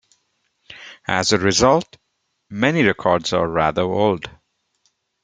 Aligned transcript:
As 1.07 1.31
a 1.31 1.37
result, 1.37 1.97
many 2.49 2.81
records 2.81 3.33
are 3.33 3.47
rather 3.47 3.83
old. 3.83 4.25